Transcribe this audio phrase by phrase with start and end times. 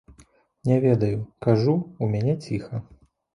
[0.69, 2.83] Не ведаю, кажу, у мяне ціха.